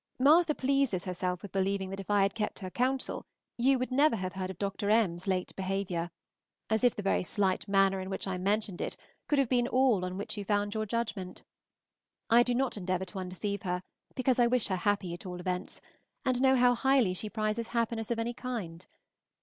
[0.17, 3.23] Martha pleases herself with believing that if I had kept her counsel
[3.55, 4.89] you would never have heard of Dr.
[4.89, 6.09] M.'s late behavior,
[6.71, 10.03] as if the very slight manner in which I mentioned it could have been all
[10.03, 11.43] on which you found your judgment.
[12.31, 13.83] I do not endeavor to undeceive her,
[14.15, 15.81] because I wish her happy, at all events,
[16.25, 18.87] and know how highly she prizes happiness of any kind.